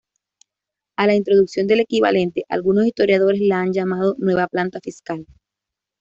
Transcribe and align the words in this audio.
A 0.97 1.05
la 1.05 1.13
introducción 1.13 1.67
del 1.67 1.81
equivalente 1.81 2.43
algunos 2.49 2.87
historiadores 2.87 3.39
la 3.39 3.59
han 3.61 3.71
llamado 3.71 4.15
"Nueva 4.17 4.47
Planta" 4.47 4.79
fiscal. 4.81 5.27